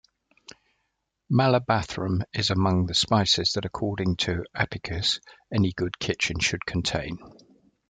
Malabathrum 1.31 2.23
is 2.33 2.49
among 2.49 2.87
the 2.87 2.95
spices 2.95 3.51
that, 3.53 3.65
according 3.65 4.15
to 4.15 4.43
Apicius, 4.55 5.19
any 5.53 5.73
good 5.73 5.99
kitchen 5.99 6.39
should 6.39 6.65
contain. 6.65 7.19